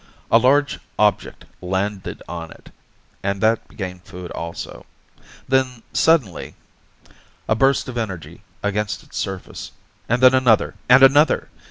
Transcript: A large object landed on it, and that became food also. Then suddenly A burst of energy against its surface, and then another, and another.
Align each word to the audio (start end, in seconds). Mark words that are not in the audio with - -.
A 0.31 0.39
large 0.39 0.79
object 0.97 1.45
landed 1.61 2.23
on 2.27 2.49
it, 2.49 2.71
and 3.21 3.39
that 3.39 3.67
became 3.67 3.99
food 3.99 4.31
also. 4.31 4.83
Then 5.47 5.83
suddenly 5.93 6.55
A 7.47 7.53
burst 7.53 7.87
of 7.87 7.99
energy 7.99 8.41
against 8.63 9.03
its 9.03 9.19
surface, 9.19 9.73
and 10.09 10.19
then 10.23 10.33
another, 10.33 10.73
and 10.89 11.03
another. 11.03 11.49